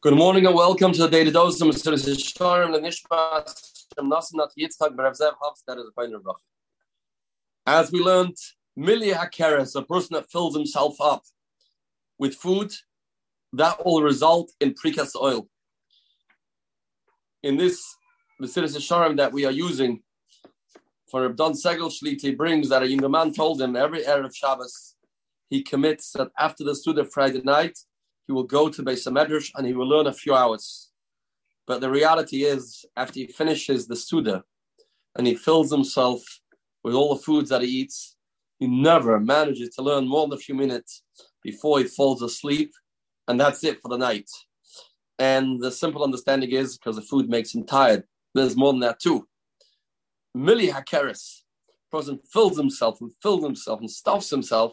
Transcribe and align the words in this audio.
Good 0.00 0.14
morning 0.14 0.46
and 0.46 0.54
welcome 0.54 0.92
to 0.92 0.98
the 1.00 1.08
Daily 1.08 1.32
Dose. 1.32 1.60
As 7.66 7.90
we 7.90 7.98
learned, 7.98 8.36
Mili 8.78 9.12
Hakeres, 9.12 9.74
a 9.74 9.82
person 9.82 10.14
that 10.14 10.30
fills 10.30 10.54
himself 10.54 11.00
up 11.00 11.24
with 12.16 12.36
food, 12.36 12.70
that 13.52 13.84
will 13.84 14.00
result 14.00 14.52
in 14.60 14.72
precast 14.72 15.20
oil. 15.20 15.48
In 17.42 17.56
this, 17.56 17.82
the 18.38 18.46
Siddur 18.46 18.76
Sharm 18.76 19.16
that 19.16 19.32
we 19.32 19.46
are 19.46 19.50
using 19.50 20.04
for 21.10 21.28
Don 21.30 21.54
Segel 21.54 21.90
Shliti 21.90 22.36
brings 22.36 22.68
that 22.68 22.84
a 22.84 22.88
younger 22.88 23.08
man 23.08 23.32
told 23.32 23.60
him 23.60 23.74
every 23.74 24.04
Erev 24.04 24.32
Shabbos 24.32 24.94
he 25.50 25.60
commits 25.60 26.12
that 26.12 26.30
after 26.38 26.62
the 26.62 26.76
Suda 26.76 27.04
Friday 27.04 27.40
night 27.42 27.76
he 28.28 28.32
will 28.32 28.44
go 28.44 28.68
to 28.68 28.82
Beis 28.82 29.08
Medrash 29.08 29.50
and 29.56 29.66
he 29.66 29.72
will 29.72 29.88
learn 29.88 30.06
a 30.06 30.12
few 30.12 30.34
hours. 30.34 30.90
But 31.66 31.80
the 31.80 31.90
reality 31.90 32.44
is, 32.44 32.84
after 32.96 33.20
he 33.20 33.26
finishes 33.26 33.88
the 33.88 33.96
Suda 33.96 34.44
and 35.16 35.26
he 35.26 35.34
fills 35.34 35.72
himself 35.72 36.22
with 36.84 36.94
all 36.94 37.14
the 37.14 37.22
foods 37.22 37.50
that 37.50 37.62
he 37.62 37.68
eats, 37.68 38.16
he 38.58 38.66
never 38.66 39.18
manages 39.18 39.70
to 39.74 39.82
learn 39.82 40.06
more 40.06 40.28
than 40.28 40.38
a 40.38 40.40
few 40.40 40.54
minutes 40.54 41.02
before 41.42 41.78
he 41.78 41.84
falls 41.84 42.22
asleep, 42.22 42.70
and 43.26 43.40
that's 43.40 43.64
it 43.64 43.80
for 43.80 43.88
the 43.88 43.96
night. 43.96 44.28
And 45.18 45.60
the 45.60 45.72
simple 45.72 46.04
understanding 46.04 46.50
is 46.50 46.76
because 46.76 46.96
the 46.96 47.02
food 47.02 47.28
makes 47.28 47.54
him 47.54 47.64
tired. 47.64 48.04
There's 48.34 48.56
more 48.56 48.72
than 48.72 48.80
that 48.80 49.00
too. 49.00 49.26
Mili 50.36 50.70
Hakeres, 50.70 51.42
person 51.90 52.20
fills 52.30 52.58
himself 52.58 53.00
and 53.00 53.10
fills 53.22 53.42
himself 53.42 53.80
and 53.80 53.90
stuffs 53.90 54.30
himself, 54.30 54.72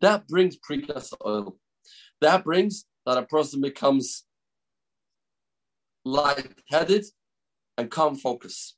that 0.00 0.26
brings 0.28 0.56
precursor 0.56 1.16
oil. 1.24 1.58
That 2.20 2.44
brings 2.44 2.86
that 3.04 3.18
a 3.18 3.22
person 3.22 3.60
becomes 3.60 4.24
light-headed 6.04 7.04
and 7.76 7.90
calm 7.90 8.16
focus. 8.16 8.76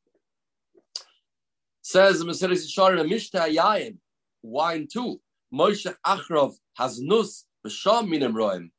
Says 1.83 2.19
the 2.19 2.25
Mesilas 2.25 2.67
Yesharim, 2.67 3.09
Mishta 3.11 3.55
Yayin, 3.55 3.99
wine 4.43 4.89
too. 4.93 5.21
Moshe 5.55 5.93
Achrov 6.07 6.55
has 6.77 7.01
nus 7.01 7.47
b'sham 7.67 8.09
minim 8.09 8.35
roim. 8.35 8.71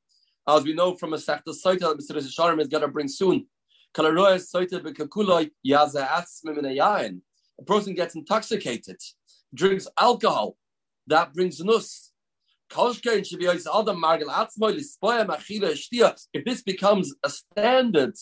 As 0.48 0.64
we 0.64 0.74
know 0.74 0.96
from 0.96 1.14
a 1.14 1.18
Sechta 1.18 1.48
Soita 1.48 1.80
that 1.80 2.00
Mesilas 2.00 2.28
Yesharim 2.28 2.62
is 2.62 2.68
going 2.68 2.82
to 2.82 2.88
bring 2.88 3.08
soon. 3.08 3.48
Kalaroy 3.96 4.36
Soita 4.38 4.80
b'kakuloi 4.84 5.50
yaza 5.66 6.08
atzmim 6.08 6.60
in 6.60 6.66
a 6.66 6.70
yayin. 6.70 7.22
A 7.60 7.64
person 7.64 7.94
gets 7.94 8.16
intoxicated, 8.16 8.98
drinks 9.54 9.88
alcohol, 10.00 10.56
that 11.08 11.34
brings 11.34 11.60
nus. 11.60 12.12
If 16.34 16.46
this 16.46 16.62
becomes 16.62 17.14
a 17.24 17.30
standard, 17.30 18.16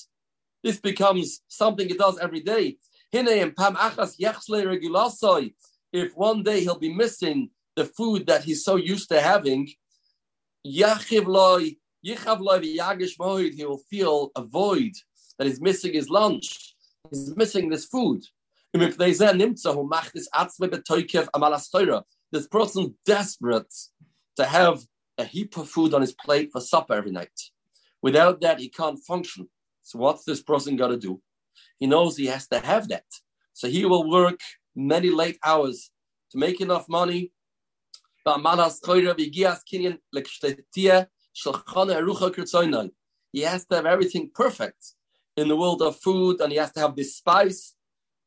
this 0.63 0.79
becomes 0.79 1.41
something 1.47 1.87
he 1.87 1.95
does 1.95 2.19
every 2.19 2.41
day. 2.41 2.77
If 3.13 3.53
one 6.15 6.43
day 6.43 6.59
he'll 6.61 6.79
be 6.79 6.93
missing 6.93 7.49
the 7.75 7.85
food 7.85 8.27
that 8.27 8.43
he's 8.43 8.63
so 8.63 8.75
used 8.75 9.09
to 9.09 9.19
having, 9.21 9.67
he 10.63 10.83
will 13.65 13.81
feel 13.89 14.31
a 14.35 14.43
void 14.43 14.91
that 15.37 15.47
he's 15.47 15.61
missing 15.61 15.93
his 15.93 16.09
lunch. 16.09 16.75
He's 17.09 17.33
missing 17.35 17.69
this 17.69 17.85
food. 17.85 18.23
This 18.73 18.97
person 22.47 22.95
desperate 23.05 23.73
to 24.37 24.45
have 24.45 24.85
a 25.17 25.23
heap 25.23 25.57
of 25.57 25.69
food 25.69 25.93
on 25.93 26.01
his 26.01 26.13
plate 26.13 26.51
for 26.51 26.61
supper 26.61 26.93
every 26.93 27.11
night. 27.11 27.39
Without 28.01 28.41
that, 28.41 28.59
he 28.59 28.69
can't 28.69 28.99
function. 28.99 29.49
So 29.81 29.99
what's 29.99 30.23
this 30.23 30.41
person 30.41 30.75
got 30.75 30.89
to 30.89 30.97
do? 30.97 31.21
He 31.79 31.87
knows 31.87 32.17
he 32.17 32.27
has 32.27 32.47
to 32.49 32.59
have 32.59 32.87
that. 32.89 33.05
So 33.53 33.67
he 33.67 33.85
will 33.85 34.09
work 34.09 34.39
many 34.75 35.09
late 35.09 35.39
hours 35.43 35.89
to 36.31 36.37
make 36.37 36.61
enough 36.61 36.87
money. 36.87 37.31
He 38.25 38.31
has 43.41 43.65
to 43.65 43.75
have 43.75 43.85
everything 43.85 44.31
perfect 44.33 44.93
in 45.35 45.47
the 45.47 45.55
world 45.55 45.81
of 45.81 45.97
food, 45.97 46.41
and 46.41 46.51
he 46.51 46.57
has 46.57 46.71
to 46.73 46.79
have 46.79 46.95
this 46.95 47.15
spice 47.15 47.75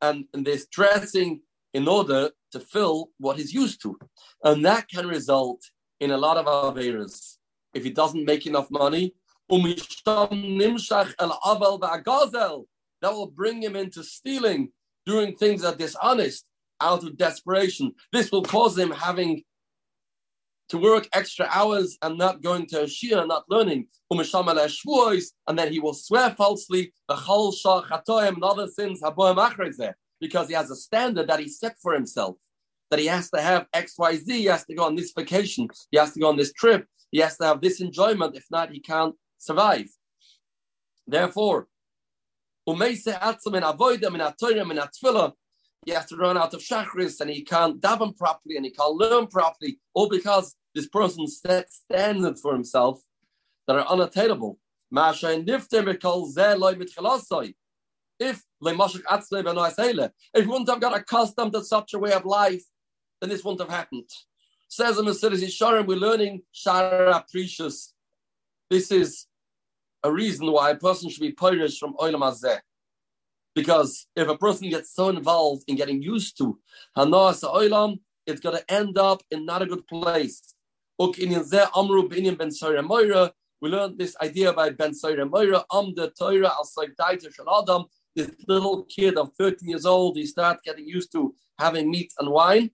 and, 0.01 0.25
and 0.33 0.47
this 0.47 0.67
dressing 0.67 1.43
in 1.75 1.87
order 1.87 2.31
to 2.53 2.61
fill 2.61 3.11
what 3.19 3.37
he's 3.37 3.53
used 3.53 3.83
to. 3.83 3.99
And 4.43 4.65
that 4.65 4.89
can 4.89 5.07
result 5.07 5.63
in 6.01 6.11
a 6.11 6.17
lot 6.17 6.37
of 6.39 6.47
Averas. 6.47 7.37
If 7.75 7.85
he 7.85 7.91
doesn't 7.91 8.25
make 8.25 8.47
enough 8.47 8.71
money, 8.71 9.15
that 13.03 13.13
will 13.13 13.31
bring 13.31 13.63
him 13.63 13.77
into 13.77 14.03
stealing, 14.03 14.73
doing 15.07 15.37
things 15.37 15.63
that 15.63 15.75
are 15.75 15.79
dishonest 15.79 16.45
out 16.81 17.05
of 17.05 17.17
desperation. 17.17 17.95
This 18.13 18.33
will 18.33 18.43
cause 18.43 18.77
him 18.79 18.91
having 18.91 19.45
to 20.71 20.79
work 20.79 21.09
extra 21.13 21.49
hours 21.51 21.99
and 22.01 22.17
not 22.17 22.43
going 22.43 22.67
to 22.67 22.83
shia, 22.85 23.27
not 23.27 23.45
learning, 23.49 23.89
and 24.11 25.59
then 25.59 25.73
he 25.73 25.81
will 25.81 25.95
swear 25.95 26.31
falsely, 26.31 26.93
and 27.09 28.45
other 28.45 28.69
sins, 28.69 29.03
because 30.21 30.49
he 30.49 30.55
has 30.55 30.71
a 30.71 30.77
standard 30.77 31.29
that 31.29 31.41
he 31.41 31.49
set 31.49 31.77
for 31.83 31.93
himself 31.93 32.37
that 32.91 32.99
he 32.99 33.07
has 33.07 33.31
to 33.31 33.41
have 33.41 33.67
X, 33.73 33.95
Y, 33.99 34.17
Z. 34.17 34.33
He 34.33 34.45
has 34.47 34.65
to 34.67 34.75
go 34.75 34.85
on 34.85 34.95
this 34.95 35.13
vacation. 35.17 35.69
He 35.91 35.99
has 35.99 36.13
to 36.15 36.21
go 36.21 36.29
on 36.29 36.37
this 36.37 36.53
trip. 36.53 36.87
He 37.11 37.21
has 37.21 37.37
to 37.39 37.45
have 37.45 37.61
this 37.61 37.81
enjoyment. 37.81 38.37
If 38.37 38.47
not, 38.51 38.71
he 38.71 38.81
can't 38.81 39.15
survive. 39.39 39.87
Therefore, 41.07 41.69
he 42.67 42.73
has 45.93 46.07
to 46.07 46.17
run 46.17 46.37
out 46.37 46.55
of 46.55 46.61
chakras 46.61 47.21
and 47.21 47.31
he 47.31 47.43
can't 47.43 47.81
daven 47.81 48.17
properly 48.17 48.57
and 48.57 48.65
he 48.65 48.71
can't 48.71 48.95
learn 48.95 49.27
properly, 49.27 49.81
all 49.95 50.09
because 50.09 50.55
this 50.75 50.89
person 50.89 51.27
set 51.27 51.73
standards 51.73 52.41
for 52.41 52.53
himself 52.53 53.01
that 53.67 53.77
are 53.77 53.89
unattainable. 53.89 54.59
If 54.93 55.23
if 58.19 58.43
we 58.61 58.77
wouldn't 60.47 60.69
have 60.69 60.81
got 60.81 60.97
accustomed 60.97 61.53
to 61.55 61.65
such 61.65 61.95
a 61.95 61.99
way 61.99 62.13
of 62.13 62.27
life, 62.27 62.63
then 63.21 63.31
this 63.31 63.45
wouldn't 63.45 63.61
have 63.61 63.71
happened. 63.71 64.09
Says 64.69 64.97
the 64.97 65.03
Mesilas 65.03 65.43
Yesharim, 65.43 65.87
we're 65.87 65.97
learning 65.97 66.43
Shara 66.55 67.25
Precius. 67.29 67.93
This 68.71 68.91
is 68.91 69.27
a 70.03 70.13
reason 70.13 70.51
why 70.51 70.71
a 70.71 70.77
person 70.77 71.11
should 71.11 71.23
be 71.23 71.33
punished 71.33 71.79
from 71.79 71.95
Oilam 71.95 72.21
Hazeh. 72.21 72.61
Because 73.55 74.07
if 74.15 74.29
a 74.29 74.39
person 74.39 74.71
gets 74.71 74.95
so 74.95 75.09
involved 75.09 75.65
in 75.67 75.77
getting 75.77 76.01
used 76.01 76.39
to 76.39 76.59
Hanas 76.97 77.43
Oilam, 77.43 77.99
it's 78.27 78.41
going 78.41 78.57
to 78.57 78.73
end 78.73 78.97
up 78.97 79.23
in 79.31 79.45
not 79.45 79.63
a 79.63 79.67
good 79.67 79.87
place. 79.87 80.55
We 80.99 81.37
learned 83.69 83.99
this 83.99 84.17
idea 84.23 84.53
by 84.53 84.71
Ben 84.71 84.93
Soira 84.93 85.29
Moira, 85.29 85.65
Am 85.73 85.95
the 85.95 86.13
Torah 86.19 86.53
al 86.53 87.63
Adam. 87.63 87.85
This 88.15 88.31
little 88.49 88.85
kid 88.85 89.17
of 89.17 89.33
13 89.39 89.69
years 89.69 89.87
old, 89.87 90.17
he 90.17 90.27
starts 90.27 90.61
getting 90.65 90.87
used 90.87 91.13
to 91.13 91.35
having 91.59 91.91
meat 91.91 92.13
and 92.19 92.31
wine. 92.31 92.71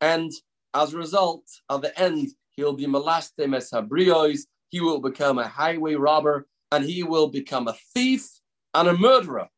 And 0.00 0.32
as 0.74 0.94
a 0.94 0.98
result, 0.98 1.44
at 1.70 1.82
the 1.82 1.98
end, 2.00 2.28
he'll 2.52 2.72
be 2.72 2.86
molastem 2.86 3.56
as 3.56 3.70
habrios, 3.70 4.40
he 4.68 4.80
will 4.80 5.00
become 5.00 5.38
a 5.38 5.48
highway 5.48 5.94
robber, 5.94 6.46
and 6.72 6.84
he 6.84 7.02
will 7.02 7.28
become 7.28 7.68
a 7.68 7.76
thief 7.94 8.28
and 8.74 8.88
a 8.88 8.96
murderer. 8.96 9.48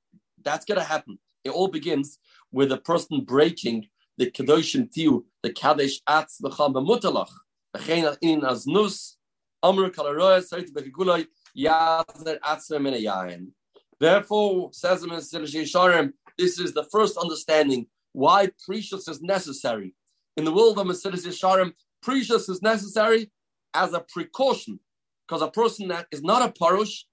That's 0.43 0.65
going 0.65 0.81
to 0.81 0.85
happen. 0.85 1.19
It 1.45 1.51
all 1.51 1.69
begins 1.69 2.19
with 2.51 2.73
a 2.73 2.79
person 2.79 3.21
breaking 3.25 3.89
the 4.19 4.31
Kedoshim 4.31 4.91
Tiu, 4.93 5.25
the 5.43 5.53
Kadesh 5.53 6.01
Atz 6.09 6.41
B'cham 6.43 6.73
B'mutalach, 6.75 7.31
B'chein 7.77 8.17
in 8.23 8.41
Aznus, 8.41 9.17
Amr 9.63 9.91
Kalaroya, 9.91 10.43
Sarit 10.43 10.73
B'kigulay, 10.73 11.27
Yazer 11.57 12.39
Atzem 12.41 12.89
in 12.89 12.95
a 12.95 13.03
Yain. 13.03 13.49
Therefore, 14.01 14.71
says 14.73 15.03
the 15.03 15.09
Minister 15.09 15.41
Sharim, 15.41 16.13
this 16.39 16.59
is 16.59 16.73
the 16.73 16.85
first 16.85 17.17
understanding 17.17 17.87
why 18.13 18.51
Precius 18.67 19.09
is 19.09 19.23
necessary 19.23 19.95
in 20.37 20.45
the 20.45 20.53
world 20.53 20.79
of 20.79 20.87
Mesilas 20.87 21.27
Yesharim, 21.27 21.73
Precius 22.03 22.49
is 22.49 22.63
necessary 22.63 23.31
as 23.75 23.93
a 23.93 24.01
precaution, 24.01 24.81
because 25.27 25.43
a 25.43 25.51
person 25.51 25.89
that 25.89 26.07
is 26.11 26.23
not 26.23 26.43
a 26.43 26.53
parush, 26.53 27.05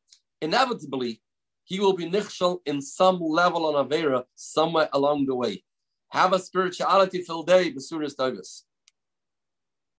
inevitably, 0.41 1.21
he 1.63 1.79
will 1.79 1.93
be 1.93 2.09
nichshal 2.09 2.59
in 2.65 2.81
some 2.81 3.19
level 3.19 3.65
on 3.65 3.85
Avera 3.85 4.23
somewhere 4.35 4.89
along 4.93 5.25
the 5.25 5.35
way. 5.35 5.63
Have 6.09 6.33
a 6.33 6.39
spirituality 6.39 7.21
filled 7.21 7.47
day, 7.47 7.71
Basuris 7.71 8.17
Davis. 8.17 8.65